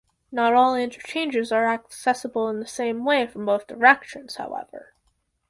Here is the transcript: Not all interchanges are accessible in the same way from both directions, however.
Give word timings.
Not 0.31 0.55
all 0.55 0.73
interchanges 0.75 1.51
are 1.51 1.67
accessible 1.67 2.49
in 2.49 2.59
the 2.59 2.65
same 2.65 3.05
way 3.05 3.27
from 3.27 3.45
both 3.45 3.67
directions, 3.67 4.37
however. 4.37 4.93